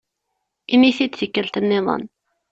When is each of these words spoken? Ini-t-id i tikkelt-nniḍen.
Ini-t-id 0.73 1.13
i 1.15 1.17
tikkelt-nniḍen. 1.19 2.03